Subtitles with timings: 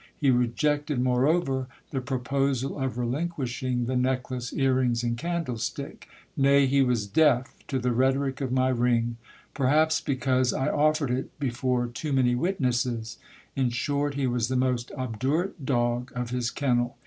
[0.17, 6.81] He rejected moreover the proposal of relinquishing the necklace, ear rings, and candlestick; nay, he
[6.81, 9.17] was deaf to the rhetoric of my ring:
[9.53, 13.19] perhaps because I offered it before too many witnesses:
[13.55, 16.97] in short, he was the most obdurate dog of his kennel.